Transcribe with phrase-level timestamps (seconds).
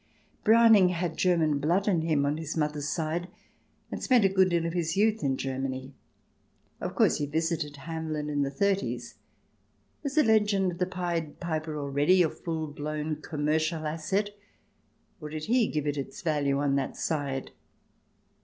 [0.43, 2.55] Browning had German blood in him on his CH.
[2.55, 3.27] xiii] GRAND DUKES AND GIPSIES i8i mother's side,
[3.91, 5.93] and spent a good deal of his youth in Germany.
[6.81, 9.19] Of course, he visited Hamelin in the 'thirties.
[10.01, 14.31] Was the legend of the Pied Piper already a full blown commercial asset,
[15.19, 17.51] or did he give it its value on that side